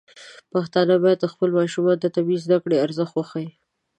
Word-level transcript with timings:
پښتانه 0.51 0.95
بايد 1.03 1.31
خپلو 1.33 1.53
ماشومانو 1.59 2.01
ته 2.01 2.07
د 2.09 2.13
طبي 2.15 2.35
زده 2.43 2.57
کړو 2.63 2.83
ارزښت 2.85 3.13
وښيي. 3.15 3.49